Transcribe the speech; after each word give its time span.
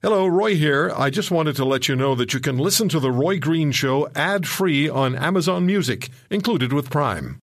Hello, 0.00 0.28
Roy 0.28 0.54
here. 0.54 0.92
I 0.94 1.10
just 1.10 1.32
wanted 1.32 1.56
to 1.56 1.64
let 1.64 1.88
you 1.88 1.96
know 1.96 2.14
that 2.14 2.32
you 2.32 2.38
can 2.38 2.56
listen 2.56 2.88
to 2.90 3.00
The 3.00 3.10
Roy 3.10 3.40
Green 3.40 3.72
Show 3.72 4.08
ad 4.14 4.46
free 4.46 4.88
on 4.88 5.16
Amazon 5.16 5.66
Music, 5.66 6.10
included 6.30 6.72
with 6.72 6.88
Prime. 6.88 7.40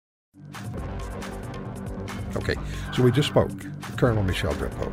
Okay, 2.37 2.55
so 2.95 3.03
we 3.03 3.13
just 3.13 3.29
spoke. 3.29 3.51
Colonel 3.99 4.23
Michel 4.23 4.55
Drapeau, 4.55 4.91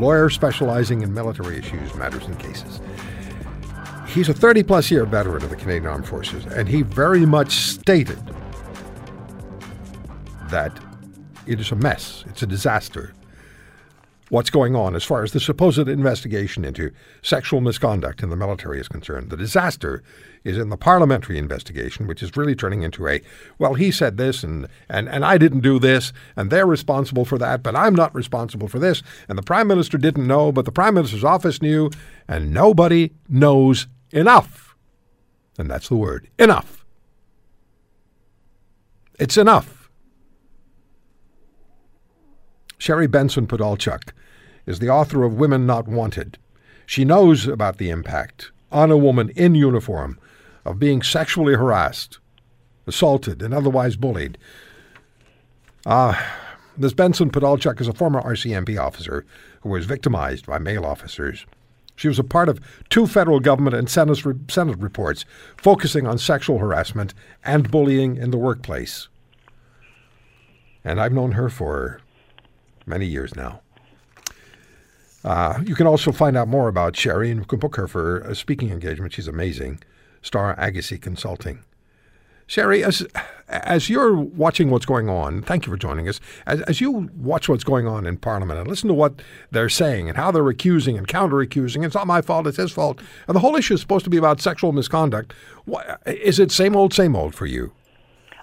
lawyer 0.00 0.28
specializing 0.28 1.02
in 1.02 1.14
military 1.14 1.58
issues, 1.58 1.94
matters, 1.94 2.26
and 2.26 2.36
cases. 2.40 2.80
He's 4.08 4.28
a 4.28 4.34
30 4.34 4.64
plus 4.64 4.90
year 4.90 5.06
veteran 5.06 5.44
of 5.44 5.50
the 5.50 5.56
Canadian 5.56 5.86
Armed 5.86 6.08
Forces, 6.08 6.44
and 6.46 6.68
he 6.68 6.82
very 6.82 7.24
much 7.24 7.52
stated 7.52 8.18
that 10.48 10.76
it 11.46 11.60
is 11.60 11.70
a 11.70 11.76
mess, 11.76 12.24
it's 12.26 12.42
a 12.42 12.48
disaster 12.48 13.14
what's 14.30 14.50
going 14.50 14.74
on 14.74 14.96
as 14.96 15.04
far 15.04 15.22
as 15.22 15.32
the 15.32 15.40
supposed 15.40 15.88
investigation 15.88 16.64
into 16.64 16.90
sexual 17.22 17.60
misconduct 17.60 18.22
in 18.22 18.30
the 18.30 18.36
military 18.36 18.80
is 18.80 18.88
concerned. 18.88 19.30
The 19.30 19.36
disaster 19.36 20.02
is 20.44 20.58
in 20.58 20.68
the 20.68 20.76
parliamentary 20.76 21.38
investigation, 21.38 22.06
which 22.06 22.22
is 22.22 22.36
really 22.36 22.54
turning 22.54 22.82
into 22.82 23.06
a, 23.08 23.20
well, 23.58 23.74
he 23.74 23.90
said 23.90 24.16
this 24.16 24.42
and, 24.42 24.68
and, 24.88 25.08
and 25.08 25.24
I 25.24 25.38
didn't 25.38 25.60
do 25.60 25.78
this, 25.78 26.12
and 26.36 26.50
they're 26.50 26.66
responsible 26.66 27.24
for 27.24 27.38
that, 27.38 27.62
but 27.62 27.76
I'm 27.76 27.94
not 27.94 28.14
responsible 28.14 28.68
for 28.68 28.78
this, 28.78 29.02
and 29.28 29.38
the 29.38 29.42
Prime 29.42 29.66
Minister 29.66 29.98
didn't 29.98 30.26
know, 30.26 30.52
but 30.52 30.64
the 30.64 30.72
Prime 30.72 30.94
Minister's 30.94 31.24
office 31.24 31.60
knew, 31.62 31.90
and 32.28 32.52
nobody 32.52 33.12
knows 33.28 33.86
enough. 34.10 34.76
And 35.58 35.70
that's 35.70 35.88
the 35.88 35.96
word 35.96 36.28
enough. 36.38 36.84
It's 39.18 39.36
enough. 39.36 39.88
Sherry 42.78 43.06
Benson 43.06 43.46
Podolchuk 43.46 44.12
is 44.66 44.78
the 44.78 44.88
author 44.88 45.22
of 45.22 45.34
Women 45.34 45.66
Not 45.66 45.86
Wanted. 45.86 46.38
She 46.86 47.04
knows 47.04 47.46
about 47.46 47.78
the 47.78 47.90
impact 47.90 48.50
on 48.70 48.90
a 48.90 48.96
woman 48.96 49.30
in 49.30 49.54
uniform 49.54 50.18
of 50.64 50.78
being 50.78 51.02
sexually 51.02 51.54
harassed, 51.54 52.18
assaulted, 52.86 53.42
and 53.42 53.54
otherwise 53.54 53.96
bullied. 53.96 54.38
Uh, 55.86 56.20
Ms. 56.76 56.94
Benson 56.94 57.30
Podolchuk 57.30 57.80
is 57.80 57.88
a 57.88 57.92
former 57.92 58.20
RCMP 58.22 58.80
officer 58.80 59.24
who 59.60 59.68
was 59.68 59.86
victimized 59.86 60.46
by 60.46 60.58
male 60.58 60.84
officers. 60.84 61.46
She 61.96 62.08
was 62.08 62.18
a 62.18 62.24
part 62.24 62.48
of 62.48 62.60
two 62.90 63.06
federal 63.06 63.38
government 63.38 63.76
and 63.76 63.88
Senate, 63.88 64.24
Senate 64.50 64.78
reports 64.78 65.24
focusing 65.56 66.06
on 66.06 66.18
sexual 66.18 66.58
harassment 66.58 67.14
and 67.44 67.70
bullying 67.70 68.16
in 68.16 68.30
the 68.30 68.38
workplace. 68.38 69.08
And 70.84 71.00
I've 71.00 71.12
known 71.12 71.32
her 71.32 71.48
for 71.48 72.00
many 72.84 73.06
years 73.06 73.36
now. 73.36 73.60
Uh, 75.24 75.60
you 75.64 75.74
can 75.74 75.86
also 75.86 76.12
find 76.12 76.36
out 76.36 76.48
more 76.48 76.68
about 76.68 76.96
Sherry 76.96 77.30
and 77.30 77.40
you 77.40 77.46
can 77.46 77.58
book 77.58 77.76
her 77.76 77.88
for 77.88 78.18
a 78.20 78.34
speaking 78.34 78.70
engagement. 78.70 79.14
She's 79.14 79.28
amazing. 79.28 79.80
Star 80.22 80.54
Agassi 80.56 81.00
Consulting. 81.00 81.64
Sherry, 82.46 82.84
as 82.84 83.06
as 83.48 83.88
you're 83.88 84.14
watching 84.14 84.68
what's 84.68 84.84
going 84.84 85.08
on, 85.08 85.42
thank 85.42 85.64
you 85.64 85.72
for 85.72 85.78
joining 85.78 86.08
us. 86.08 86.20
As, 86.46 86.60
as 86.62 86.80
you 86.80 87.10
watch 87.16 87.48
what's 87.48 87.64
going 87.64 87.86
on 87.86 88.06
in 88.06 88.18
Parliament 88.18 88.58
and 88.58 88.68
listen 88.68 88.88
to 88.88 88.94
what 88.94 89.22
they're 89.50 89.70
saying 89.70 90.08
and 90.08 90.16
how 90.16 90.30
they're 90.30 90.48
accusing 90.48 90.98
and 90.98 91.08
counter 91.08 91.40
accusing, 91.40 91.84
it's 91.84 91.94
not 91.94 92.06
my 92.06 92.20
fault, 92.20 92.46
it's 92.46 92.58
his 92.58 92.72
fault. 92.72 93.00
And 93.26 93.34
the 93.34 93.40
whole 93.40 93.56
issue 93.56 93.74
is 93.74 93.80
supposed 93.80 94.04
to 94.04 94.10
be 94.10 94.18
about 94.18 94.42
sexual 94.42 94.72
misconduct. 94.72 95.32
Is 96.04 96.38
it 96.38 96.52
same 96.52 96.76
old, 96.76 96.92
same 96.92 97.16
old 97.16 97.34
for 97.34 97.46
you? 97.46 97.72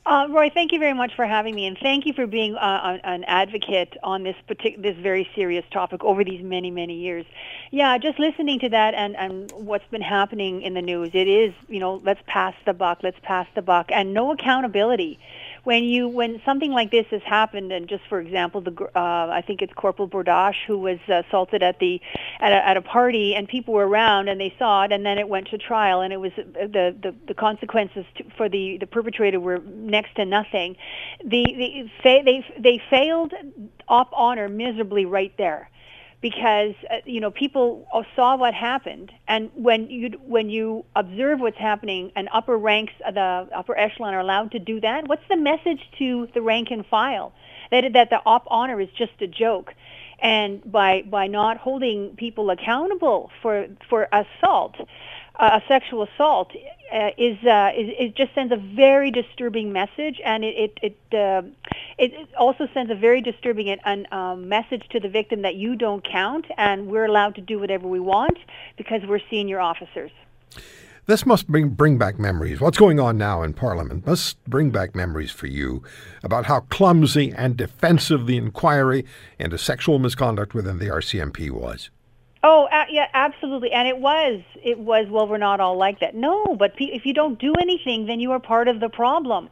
Uh, 0.04 0.26
Roy, 0.32 0.50
thank 0.52 0.72
you 0.72 0.80
very 0.80 0.96
much 0.96 1.12
for 1.16 1.28
having 1.28 1.54
me, 1.54 1.68
and 1.68 1.78
thank 1.78 2.08
you 2.08 2.14
for 2.14 2.26
being 2.26 2.56
uh, 2.56 2.98
an 3.04 3.24
advocate 3.26 3.96
on 4.02 4.24
this 4.24 4.36
partic- 4.50 4.82
this 4.82 4.98
very 4.98 5.30
serious 5.36 5.64
topic 5.72 6.04
over 6.04 6.24
these 6.24 6.44
many 6.44 6.72
many 6.72 6.96
years. 6.96 7.24
Yeah, 7.70 8.00
just 8.00 8.18
listening 8.18 8.60
to 8.62 8.70
that 8.70 8.96
and 8.96 9.16
and 9.16 9.52
what's 9.52 9.86
been 9.92 10.02
happening 10.02 10.64
in 10.64 10.74
the 10.74 10.82
news, 10.82 11.12
it 11.14 11.28
is 11.28 11.54
you 11.68 11.80
know 11.80 12.02
let's 12.04 12.20
pass 12.26 12.56
the 12.66 12.74
buck, 12.74 13.02
let's 13.04 13.20
pass 13.22 13.46
the 13.54 13.62
buck, 13.62 13.92
and 13.92 14.12
no 14.12 14.32
accountability 14.32 15.20
when 15.64 15.84
you 15.84 16.08
when 16.08 16.42
something 16.44 16.72
like 16.72 16.90
this 16.92 17.06
has 17.12 17.22
happened, 17.24 17.72
and 17.72 17.88
just 17.88 18.04
for 18.10 18.20
example, 18.20 18.62
the 18.62 18.72
uh, 18.96 19.28
I 19.32 19.44
think 19.46 19.62
it's 19.62 19.74
Corporal 19.74 20.08
Bordache 20.08 20.66
who 20.66 20.78
was 20.78 21.00
assaulted 21.08 21.62
at 21.62 21.80
the 21.80 22.02
at 22.40 22.52
a, 22.52 22.68
at 22.68 22.78
a 22.78 22.82
party, 22.82 23.36
and 23.36 23.48
people 23.48 23.74
were 23.74 23.88
around 23.88 24.28
and 24.28 24.40
they 24.40 24.54
saw 24.58 24.84
it, 24.84 24.92
and 24.92 25.06
then 25.06 25.18
it 25.18 25.30
went 25.30 25.48
to 25.50 25.58
trial, 25.58 26.02
and 26.02 26.12
it 26.12 26.18
was 26.18 26.32
uh, 26.38 26.44
the 26.62 26.96
the, 27.02 27.16
the 27.28 27.34
consequences 27.34 28.06
to, 28.16 28.24
for 28.38 28.50
the 28.50 28.78
the 28.80 28.88
perpetrator 28.88 29.40
were 29.40 29.60
next 29.60 30.16
to 30.16 30.26
nothing. 30.26 30.76
The, 31.24 31.44
the 31.44 31.90
they 32.04 32.46
they 32.58 32.82
failed 32.90 33.34
op 33.88 34.12
honor 34.14 34.50
miserably 34.50 35.06
right 35.06 35.34
there 35.38 35.71
because 36.22 36.76
uh, 36.90 36.98
you 37.06 37.20
know 37.20 37.32
people 37.32 37.86
saw 38.16 38.36
what 38.36 38.54
happened, 38.54 39.12
and 39.28 39.50
when 39.56 39.90
you 39.90 40.12
when 40.26 40.50
you 40.50 40.86
observe 40.96 41.40
what's 41.40 41.58
happening, 41.58 42.12
and 42.16 42.30
upper 42.32 42.58
ranks, 42.58 42.94
uh, 43.06 43.12
the 43.12 43.50
upper 43.56 43.78
echelon 43.78 44.14
are 44.14 44.20
allowed 44.20 44.52
to 44.52 44.60
do 44.60 44.80
that. 44.82 45.08
What's 45.08 45.28
the 45.30 45.38
message 45.38 45.82
to 45.98 46.28
the 46.34 46.42
rank 46.42 46.70
and 46.72 46.86
file? 46.86 47.34
That 47.72 47.94
that 47.94 48.10
the 48.10 48.22
op 48.26 48.46
honor 48.48 48.80
is 48.80 48.90
just 48.96 49.14
a 49.22 49.28
joke, 49.28 49.74
and 50.20 50.62
by 50.72 51.02
by 51.02 51.28
not 51.28 51.58
holding 51.58 52.16
people 52.16 52.50
accountable 52.52 53.32
for 53.42 53.68
for 53.90 54.08
assault, 54.12 54.76
uh, 55.42 55.60
a 55.62 55.68
sexual 55.68 56.04
assault 56.04 56.52
uh, 56.94 57.10
is, 57.18 57.38
uh, 57.46 57.72
is 57.76 57.90
it 57.98 58.16
just 58.16 58.34
sends 58.36 58.52
a 58.54 58.58
very 58.58 59.12
disturbing 59.12 59.72
message, 59.72 60.20
and 60.24 60.44
it 60.44 60.78
it 60.84 60.96
it, 61.12 61.18
uh, 61.18 61.42
it 62.02 62.30
also 62.36 62.68
sends 62.74 62.92
a 62.92 62.96
very 62.96 63.22
disturbing 63.22 63.70
an, 63.70 64.08
um, 64.12 64.50
message 64.50 64.84
to 64.90 65.00
the 65.00 65.08
victim 65.08 65.44
that 65.44 65.54
you 65.54 65.76
don't 65.76 66.04
count, 66.04 66.46
and 66.58 66.88
we're 66.88 67.06
allowed 67.06 67.36
to 67.36 67.42
do 67.42 67.60
whatever 67.60 67.88
we 67.88 68.00
want 68.00 68.40
because 68.76 69.02
we're 69.08 69.20
senior 69.30 69.60
officers. 69.60 70.10
This 71.06 71.26
must 71.26 71.48
bring, 71.48 71.70
bring 71.70 72.00
back 72.00 72.18
memories. 72.18 72.60
What's 72.60 72.78
going 72.78 73.00
on 73.00 73.18
now 73.18 73.44
in 73.44 73.54
Parliament 73.54 74.06
must 74.08 74.44
bring 74.46 74.72
back 74.72 74.96
memories 74.96 75.30
for 75.30 75.46
you 75.46 75.84
about 76.24 76.46
how 76.46 76.62
clumsy 76.62 77.32
and 77.36 77.56
defensive 77.56 78.26
the 78.26 78.38
inquiry 78.38 79.06
into 79.38 79.58
sexual 79.58 80.00
misconduct 80.00 80.56
within 80.56 80.80
the 80.80 80.88
RCMP 80.88 81.52
was. 81.52 81.92
Oh, 82.44 82.68
uh, 82.72 82.86
yeah, 82.90 83.08
absolutely. 83.14 83.72
And 83.72 83.88
it 83.88 84.00
was, 84.00 84.42
it 84.64 84.80
was, 84.80 85.08
well, 85.10 85.28
we're 85.28 85.38
not 85.38 85.60
all 85.60 85.78
like 85.78 86.00
that. 86.00 86.16
No, 86.16 86.56
but 86.58 86.74
if 86.80 87.06
you 87.06 87.14
don't 87.14 87.40
do 87.40 87.54
anything, 87.62 88.08
then 88.08 88.20
you 88.20 88.32
are 88.32 88.40
part 88.40 88.68
of 88.68 88.80
the 88.80 88.90
problem. 88.90 89.50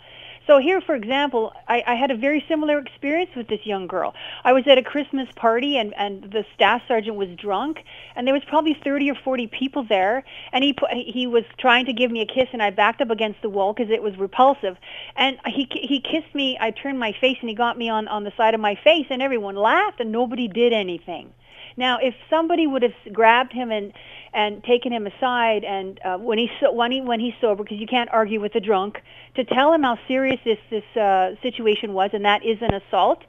So 0.50 0.58
here, 0.58 0.82
for 0.82 0.96
example, 0.96 1.54
I, 1.68 1.84
I 1.86 1.94
had 1.94 2.10
a 2.10 2.18
very 2.18 2.44
similar 2.50 2.80
experience 2.80 3.30
with 3.36 3.48
this 3.50 3.60
young 3.66 3.86
girl. 3.86 4.16
I 4.44 4.52
was 4.52 4.64
at 4.66 4.80
a 4.80 4.82
Christmas 4.82 5.28
party, 5.36 5.78
and 5.78 5.94
and 5.96 6.24
the 6.24 6.44
staff 6.56 6.82
sergeant 6.88 7.18
was 7.18 7.30
drunk, 7.38 7.78
and 8.16 8.26
there 8.26 8.34
was 8.34 8.42
probably 8.48 8.76
thirty 8.84 9.12
or 9.12 9.16
forty 9.24 9.46
people 9.46 9.86
there, 9.88 10.24
and 10.52 10.64
he 10.64 10.76
he 11.06 11.28
was 11.28 11.44
trying 11.60 11.86
to 11.86 11.94
give 11.94 12.10
me 12.10 12.22
a 12.22 12.26
kiss, 12.26 12.48
and 12.52 12.64
I 12.64 12.72
backed 12.72 13.00
up 13.00 13.12
against 13.12 13.44
the 13.44 13.50
wall 13.50 13.74
because 13.74 13.92
it 13.92 14.02
was 14.02 14.18
repulsive, 14.18 14.76
and 15.16 15.38
he 15.46 15.68
he 15.70 16.02
kissed 16.02 16.34
me. 16.34 16.58
I 16.60 16.72
turned 16.72 16.98
my 16.98 17.14
face, 17.22 17.38
and 17.42 17.50
he 17.50 17.56
got 17.56 17.78
me 17.78 17.88
on 17.88 18.08
on 18.08 18.24
the 18.24 18.34
side 18.36 18.56
of 18.56 18.60
my 18.60 18.74
face, 18.74 19.06
and 19.12 19.22
everyone 19.22 19.56
laughed, 19.56 20.00
and 20.00 20.12
nobody 20.12 20.48
did 20.48 20.74
anything. 20.74 21.32
Now, 21.78 22.00
if 22.02 22.14
somebody 22.30 22.68
would 22.68 22.84
have 22.84 23.14
grabbed 23.14 23.54
him 23.54 23.72
and 23.72 23.94
and 24.32 24.64
taken 24.64 24.94
him 24.94 25.08
aside 25.08 25.64
and 25.64 26.00
uh, 26.06 26.18
when 26.18 26.38
he's 26.38 26.50
when 26.62 26.92
he 26.92 27.02
when 27.02 27.20
he's 27.20 27.34
sober, 27.42 27.64
because 27.64 27.80
you 27.80 27.88
can't 27.88 28.10
argue 28.12 28.40
with 28.40 28.54
a 28.56 28.60
drunk, 28.60 29.02
to 29.36 29.44
tell 29.44 29.74
him 29.74 29.84
how 29.84 29.98
serious 30.08 30.40
this 30.46 30.60
this 30.70 30.84
uh, 30.96 31.36
situation 31.42 31.94
was, 31.94 32.12
and 32.14 32.26
that 32.26 32.46
is 32.46 32.58
an 32.62 32.74
assault, 32.74 33.24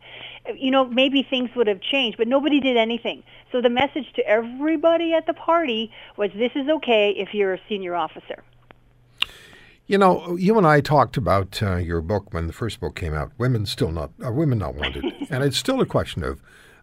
you 0.55 0.71
know, 0.71 0.87
maybe 0.87 1.23
things 1.23 1.51
would 1.57 1.67
have 1.67 1.81
changed. 1.81 2.19
But 2.19 2.29
nobody 2.29 2.61
did 2.61 2.77
anything. 2.77 3.23
So 3.53 3.61
the 3.61 3.71
message 3.71 4.13
to 4.17 4.27
everybody 4.27 5.15
at 5.15 5.27
the 5.27 5.35
party 5.35 5.91
was, 6.17 6.31
"This 6.35 6.53
is 6.55 6.69
okay 6.69 7.11
if 7.17 7.33
you're 7.33 7.55
a 7.55 7.61
senior 7.69 7.95
officer." 7.95 8.43
You 9.87 9.99
know, 9.99 10.37
you 10.37 10.57
and 10.57 10.65
I 10.67 10.81
talked 10.81 11.17
about 11.17 11.61
uh, 11.63 11.77
your 11.77 12.01
book 12.01 12.33
when 12.33 12.47
the 12.47 12.53
first 12.53 12.79
book 12.79 12.95
came 12.95 13.13
out, 13.13 13.33
"Women 13.39 13.67
Still 13.67 13.91
Not 13.91 14.11
uh, 14.25 14.31
Women 14.31 14.59
Not 14.59 14.75
Wanted," 14.75 15.05
and 15.31 15.43
it's 15.43 15.57
still 15.57 15.81
a 15.81 15.87
question 15.87 16.23
of 16.23 16.41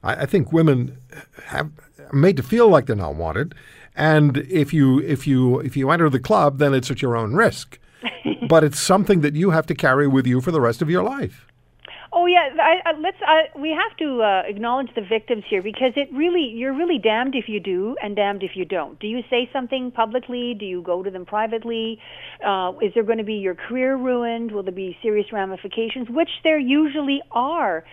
I, 0.07 0.21
I 0.21 0.25
think 0.25 0.51
women 0.51 0.97
have 1.45 1.69
made 2.13 2.37
to 2.37 2.43
feel 2.43 2.69
like 2.69 2.85
they're 2.85 2.95
not 2.95 3.15
wanted, 3.15 3.53
and 3.95 4.37
if 4.37 4.73
you 4.73 4.99
if 4.99 5.27
you 5.27 5.59
if 5.59 5.75
you 5.75 5.91
enter 5.91 6.09
the 6.09 6.19
club, 6.19 6.57
then 6.59 6.73
it's 6.73 6.89
at 6.89 7.01
your 7.01 7.15
own 7.15 7.33
risk. 7.33 7.79
but 8.47 8.63
it's 8.63 8.79
something 8.79 9.21
that 9.21 9.35
you 9.35 9.49
have 9.49 9.65
to 9.65 9.75
carry 9.75 10.07
with 10.07 10.27
you 10.27 10.39
for 10.39 10.51
the 10.51 10.61
rest 10.61 10.81
of 10.81 10.89
your 10.89 11.03
life. 11.03 11.47
Oh 12.13 12.25
yeah, 12.25 12.49
I, 12.59 12.89
I, 12.89 12.99
let's. 12.99 13.17
I, 13.25 13.59
we 13.59 13.69
have 13.69 13.97
to 13.97 14.21
uh, 14.21 14.43
acknowledge 14.47 14.87
the 14.95 15.01
victims 15.01 15.43
here 15.49 15.61
because 15.61 15.91
it 15.95 16.07
really, 16.13 16.51
you're 16.55 16.73
really 16.73 16.97
damned 16.97 17.35
if 17.35 17.49
you 17.49 17.59
do 17.59 17.95
and 18.01 18.15
damned 18.15 18.43
if 18.43 18.51
you 18.55 18.65
don't. 18.65 18.97
Do 18.99 19.07
you 19.07 19.21
say 19.29 19.49
something 19.51 19.91
publicly? 19.91 20.55
Do 20.57 20.65
you 20.65 20.81
go 20.81 21.03
to 21.03 21.11
them 21.11 21.25
privately? 21.25 21.99
Uh, 22.45 22.73
is 22.81 22.93
there 22.93 23.03
going 23.03 23.17
to 23.17 23.23
be 23.23 23.35
your 23.35 23.55
career 23.55 23.97
ruined? 23.97 24.51
Will 24.51 24.63
there 24.63 24.71
be 24.71 24.97
serious 25.01 25.27
ramifications? 25.33 26.07
Which 26.09 26.29
there 26.43 26.57
usually 26.57 27.21
are 27.31 27.83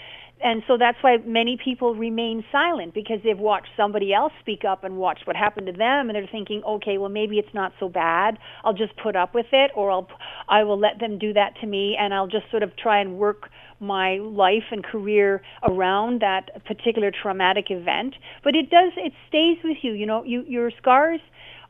and 0.43 0.63
so 0.67 0.77
that's 0.77 0.99
why 1.01 1.17
many 1.25 1.57
people 1.63 1.95
remain 1.95 2.45
silent 2.51 2.93
because 2.93 3.19
they've 3.25 3.39
watched 3.39 3.69
somebody 3.77 4.13
else 4.13 4.33
speak 4.41 4.65
up 4.65 4.85
and 4.85 4.97
watched 4.97 5.27
what 5.27 5.37
happened 5.37 5.67
to 5.67 5.73
them 5.73 6.09
and 6.09 6.15
they're 6.15 6.29
thinking 6.31 6.63
okay 6.67 6.99
well 6.99 7.09
maybe 7.09 7.39
it's 7.39 7.55
not 7.55 7.73
so 7.79 7.89
bad 7.89 8.39
i'll 8.65 8.75
just 8.75 8.93
put 9.03 9.17
up 9.17 9.35
with 9.35 9.47
it 9.53 9.71
or 9.75 9.91
i'll 9.91 10.09
i 10.49 10.63
will 10.63 10.79
let 10.79 10.99
them 11.01 11.19
do 11.19 11.33
that 11.33 11.55
to 11.61 11.67
me 11.67 11.97
and 11.99 12.13
i'll 12.13 12.27
just 12.27 12.51
sort 12.51 12.63
of 12.63 12.77
try 12.77 13.01
and 13.01 13.17
work 13.17 13.49
my 13.81 14.19
life 14.19 14.65
and 14.71 14.85
career 14.85 15.43
around 15.63 16.21
that 16.23 16.65
particular 16.65 17.11
traumatic 17.11 17.67
event. 17.71 18.15
But 18.43 18.55
it 18.55 18.71
does, 18.71 18.93
it 18.97 19.13
stays 19.29 19.59
with 19.63 19.79
you. 19.83 19.93
You 19.93 20.07
know, 20.07 20.25
you, 20.25 20.45
your 20.49 20.71
scars 20.79 21.21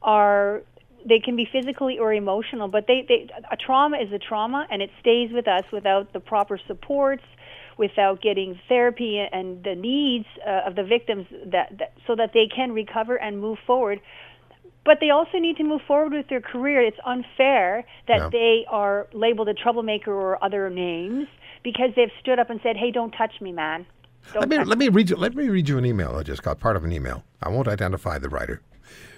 are 0.03 0.63
they 1.07 1.21
can 1.23 1.37
be 1.37 1.47
physically 1.51 1.99
or 1.99 2.15
emotional, 2.15 2.69
but 2.69 2.87
they, 2.87 3.05
they 3.07 3.29
a 3.53 3.57
trauma 3.57 3.99
is 3.99 4.11
a 4.13 4.19
trauma 4.19 4.67
and 4.71 4.81
it 4.81 4.91
stays 5.01 5.31
with 5.33 5.47
us 5.47 5.65
without 5.71 6.13
the 6.15 6.21
proper 6.21 6.59
supports, 6.67 7.25
without 7.79 8.21
getting 8.23 8.59
therapy 8.69 9.25
and 9.33 9.63
the 9.65 9.75
needs 9.75 10.27
uh, 10.47 10.67
of 10.67 10.77
the 10.77 10.85
victims 10.85 11.27
that, 11.47 11.77
that 11.79 11.95
so 12.07 12.15
that 12.17 12.31
they 12.33 12.47
can 12.55 12.73
recover 12.73 13.17
and 13.17 13.41
move 13.41 13.59
forward. 13.67 14.01
But 14.85 14.99
they 15.01 15.11
also 15.11 15.39
need 15.39 15.57
to 15.57 15.65
move 15.65 15.81
forward 15.87 16.13
with 16.13 16.29
their 16.29 16.43
career. 16.43 16.83
It's 16.83 16.99
unfair 17.07 17.87
that 18.07 18.19
yeah. 18.19 18.29
they 18.31 18.67
are 18.69 19.09
labeled 19.15 19.49
a 19.49 19.55
troublemaker 19.55 20.13
or 20.13 20.43
other 20.45 20.69
names 20.69 21.27
because 21.63 21.91
they've 21.97 22.13
stood 22.21 22.39
up 22.39 22.51
and 22.51 22.61
said, 22.63 22.77
"Hey, 22.77 22.91
don't 22.91 23.13
touch 23.13 23.41
me, 23.41 23.53
man." 23.53 23.87
Don't 24.33 24.41
let 24.41 24.49
me 24.49 24.65
let 24.65 24.79
me 24.79 24.89
read 24.89 25.11
you 25.11 25.17
let 25.17 25.35
me 25.35 25.49
read 25.49 25.69
you 25.69 25.77
an 25.77 25.85
email 25.85 26.17
I 26.17 26.23
just 26.23 26.43
got 26.43 26.59
part 26.59 26.77
of 26.77 26.85
an 26.85 26.93
email. 26.93 27.25
I 27.43 27.49
won't 27.49 27.69
identify 27.69 28.19
the 28.19 28.29
writer. 28.29 28.63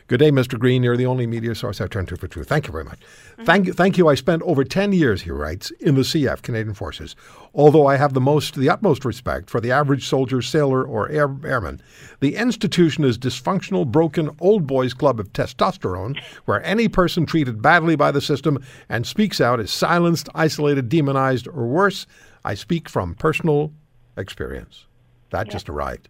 Good 0.08 0.18
day, 0.18 0.30
Mr. 0.30 0.56
Green. 0.56 0.84
You're 0.84 0.96
the 0.96 1.06
only 1.06 1.26
media 1.26 1.52
source 1.56 1.80
I've 1.80 1.90
turned 1.90 2.06
to 2.08 2.16
for 2.16 2.28
truth. 2.28 2.48
Thank 2.48 2.68
you 2.68 2.72
very 2.72 2.84
much. 2.84 3.00
Mm-hmm. 3.00 3.44
Thank 3.44 3.66
you. 3.66 3.72
Thank 3.72 3.98
you. 3.98 4.08
I 4.08 4.14
spent 4.14 4.42
over 4.42 4.62
10 4.62 4.92
years, 4.92 5.22
he 5.22 5.32
writes, 5.32 5.72
in 5.80 5.96
the 5.96 6.02
CF, 6.02 6.42
Canadian 6.42 6.74
Forces. 6.74 7.16
Although 7.54 7.88
I 7.88 7.96
have 7.96 8.14
the 8.14 8.20
most, 8.20 8.54
the 8.54 8.70
utmost 8.70 9.04
respect 9.04 9.50
for 9.50 9.60
the 9.60 9.72
average 9.72 10.06
soldier, 10.06 10.42
sailor, 10.42 10.84
or 10.84 11.08
air, 11.08 11.34
airman, 11.44 11.82
the 12.20 12.36
institution 12.36 13.02
is 13.02 13.18
dysfunctional, 13.18 13.84
broken, 13.84 14.30
old 14.40 14.64
boys 14.64 14.94
club 14.94 15.18
of 15.18 15.32
testosterone, 15.32 16.16
where 16.44 16.62
any 16.64 16.86
person 16.86 17.26
treated 17.26 17.60
badly 17.60 17.96
by 17.96 18.12
the 18.12 18.20
system 18.20 18.62
and 18.88 19.06
speaks 19.08 19.40
out 19.40 19.58
is 19.58 19.72
silenced, 19.72 20.28
isolated, 20.36 20.88
demonized, 20.88 21.48
or 21.48 21.66
worse. 21.66 22.06
I 22.44 22.54
speak 22.54 22.88
from 22.88 23.16
personal 23.16 23.72
experience. 24.16 24.86
That 25.30 25.48
just 25.48 25.68
arrived. 25.68 26.08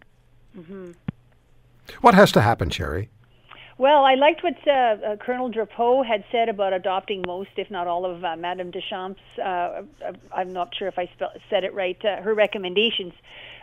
Mm-hmm. 0.55 0.91
What 2.01 2.13
has 2.13 2.31
to 2.33 2.41
happen, 2.41 2.69
Sherry? 2.69 3.09
Well, 3.79 4.05
I 4.05 4.15
liked 4.15 4.43
what 4.43 4.55
uh, 4.67 4.71
uh, 4.71 5.15
Colonel 5.17 5.51
Drapeau 5.51 6.03
had 6.03 6.23
said 6.31 6.49
about 6.49 6.73
adopting 6.73 7.23
most, 7.27 7.51
if 7.57 7.69
not 7.69 7.85
all, 7.85 8.05
of 8.05 8.23
uh, 8.23 8.35
Madame 8.35 8.71
Deschamps. 8.71 9.21
Uh, 9.37 9.41
uh, 9.43 9.83
I'm 10.35 10.51
not 10.51 10.73
sure 10.75 10.87
if 10.87 10.97
I 10.97 11.05
spe- 11.15 11.37
said 11.49 11.63
it 11.63 11.75
right. 11.75 11.97
Uh, 12.03 12.21
her 12.21 12.33
recommendations. 12.33 13.13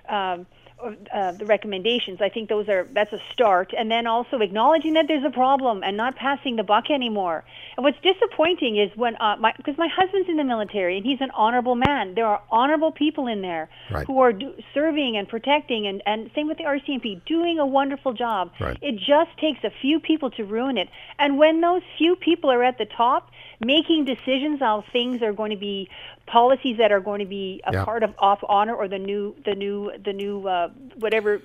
Um, 0.08 0.46
uh, 0.82 1.32
the 1.32 1.46
recommendations. 1.46 2.20
I 2.20 2.28
think 2.28 2.48
those 2.48 2.68
are 2.68 2.86
that's 2.92 3.12
a 3.12 3.20
start, 3.32 3.72
and 3.76 3.90
then 3.90 4.06
also 4.06 4.38
acknowledging 4.38 4.94
that 4.94 5.06
there's 5.08 5.24
a 5.24 5.30
problem 5.30 5.82
and 5.82 5.96
not 5.96 6.16
passing 6.16 6.56
the 6.56 6.62
buck 6.62 6.90
anymore. 6.90 7.44
And 7.76 7.84
what's 7.84 7.98
disappointing 8.02 8.76
is 8.76 8.90
when 8.96 9.16
uh, 9.16 9.36
my 9.38 9.52
because 9.56 9.78
my 9.78 9.88
husband's 9.88 10.28
in 10.28 10.36
the 10.36 10.44
military 10.44 10.96
and 10.96 11.06
he's 11.06 11.20
an 11.20 11.30
honorable 11.32 11.74
man. 11.74 12.14
There 12.14 12.26
are 12.26 12.42
honorable 12.50 12.92
people 12.92 13.26
in 13.26 13.40
there 13.40 13.68
right. 13.90 14.06
who 14.06 14.20
are 14.20 14.32
do, 14.32 14.54
serving 14.74 15.16
and 15.16 15.28
protecting, 15.28 15.86
and 15.86 16.02
and 16.06 16.30
same 16.34 16.48
with 16.48 16.58
the 16.58 16.64
RCMP, 16.64 17.24
doing 17.24 17.58
a 17.58 17.66
wonderful 17.66 18.12
job. 18.12 18.50
Right. 18.60 18.78
It 18.82 18.96
just 18.96 19.36
takes 19.38 19.64
a 19.64 19.70
few 19.80 20.00
people 20.00 20.30
to 20.32 20.44
ruin 20.44 20.76
it, 20.76 20.88
and 21.18 21.38
when 21.38 21.60
those 21.60 21.82
few 21.98 22.16
people 22.16 22.50
are 22.50 22.62
at 22.62 22.78
the 22.78 22.86
top, 22.86 23.30
making 23.60 24.04
decisions 24.04 24.60
on 24.60 24.84
things 24.92 25.22
are 25.22 25.32
going 25.32 25.50
to 25.50 25.56
be 25.56 25.88
policies 26.26 26.78
that 26.78 26.90
are 26.90 27.00
going 27.00 27.20
to 27.20 27.26
be 27.26 27.60
a 27.66 27.72
yeah. 27.72 27.84
part 27.84 28.02
of 28.02 28.14
op 28.18 28.42
honor 28.48 28.74
or 28.74 28.88
the 28.88 28.98
new 28.98 29.34
the 29.44 29.54
new 29.54 29.92
the 30.04 30.12
new 30.12 30.46
uh, 30.64 30.68
whatever 30.96 31.40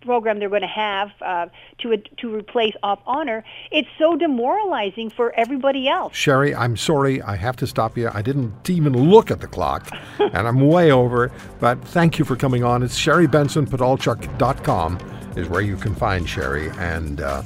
program 0.00 0.38
they're 0.38 0.48
going 0.48 0.62
to 0.62 0.66
have 0.66 1.10
uh, 1.20 1.46
to 1.78 1.96
to 2.18 2.34
replace 2.34 2.74
op 2.82 3.02
honor, 3.06 3.44
it's 3.70 3.88
so 3.98 4.16
demoralizing 4.16 5.10
for 5.10 5.32
everybody 5.36 5.88
else. 5.88 6.14
Sherry, 6.14 6.54
I'm 6.54 6.76
sorry, 6.76 7.20
I 7.22 7.36
have 7.36 7.56
to 7.56 7.66
stop 7.66 7.96
you. 7.96 8.10
I 8.12 8.22
didn't 8.22 8.68
even 8.68 9.10
look 9.10 9.30
at 9.30 9.40
the 9.40 9.46
clock, 9.46 9.88
and 10.18 10.48
I'm 10.48 10.60
way 10.60 10.90
over. 10.90 11.30
But 11.58 11.82
thank 11.84 12.18
you 12.18 12.24
for 12.24 12.36
coming 12.36 12.64
on. 12.64 12.82
It's 12.82 12.96
sherry 12.96 13.26
benson 13.26 13.66
podolchuk.com 13.66 14.98
is 15.36 15.48
where 15.48 15.60
you 15.60 15.76
can 15.76 15.94
find 15.94 16.28
Sherry, 16.28 16.70
and 16.78 17.20
uh, 17.20 17.42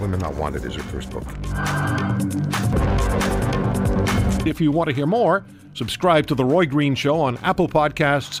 Women 0.00 0.20
Not 0.20 0.34
Wanted 0.34 0.64
is 0.64 0.74
her 0.74 0.82
first 0.84 1.10
book. 1.10 1.26
If 4.46 4.60
you 4.60 4.70
want 4.70 4.88
to 4.88 4.94
hear 4.94 5.06
more, 5.06 5.44
subscribe 5.74 6.26
to 6.28 6.34
The 6.34 6.44
Roy 6.44 6.66
Green 6.66 6.94
Show 6.94 7.20
on 7.20 7.36
Apple 7.38 7.68
Podcasts, 7.68 8.40